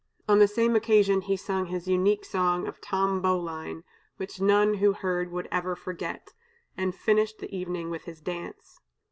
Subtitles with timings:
[0.27, 3.83] On the same occasion he sung his unique song of "Tom Bowline,"
[4.17, 6.33] which none who heard would ever forget,
[6.75, 8.79] and finished the evening with his dance.